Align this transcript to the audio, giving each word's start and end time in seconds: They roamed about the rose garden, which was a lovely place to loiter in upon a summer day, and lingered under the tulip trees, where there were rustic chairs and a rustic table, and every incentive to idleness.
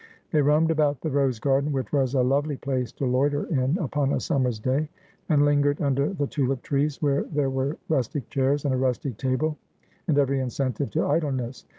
They 0.31 0.41
roamed 0.41 0.71
about 0.71 1.01
the 1.01 1.11
rose 1.11 1.37
garden, 1.39 1.71
which 1.71 1.93
was 1.93 2.15
a 2.15 2.23
lovely 2.23 2.57
place 2.57 2.91
to 2.93 3.05
loiter 3.05 3.43
in 3.43 3.77
upon 3.77 4.11
a 4.13 4.19
summer 4.19 4.49
day, 4.49 4.89
and 5.29 5.45
lingered 5.45 5.79
under 5.79 6.09
the 6.11 6.25
tulip 6.25 6.63
trees, 6.63 6.99
where 7.03 7.21
there 7.25 7.51
were 7.51 7.77
rustic 7.87 8.27
chairs 8.27 8.65
and 8.65 8.73
a 8.73 8.77
rustic 8.77 9.17
table, 9.17 9.59
and 10.07 10.17
every 10.17 10.39
incentive 10.39 10.89
to 10.89 11.05
idleness. 11.05 11.65